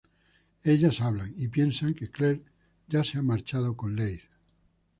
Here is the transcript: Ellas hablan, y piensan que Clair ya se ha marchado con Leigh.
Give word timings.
Ellas 0.63 0.99
hablan, 0.99 1.31
y 1.37 1.49
piensan 1.49 1.93
que 1.93 2.09
Clair 2.09 2.41
ya 2.87 3.03
se 3.03 3.19
ha 3.19 3.21
marchado 3.21 3.75
con 3.77 3.95
Leigh. 3.95 4.19